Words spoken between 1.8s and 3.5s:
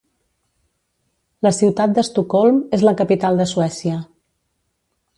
d'Estocolm és la capital de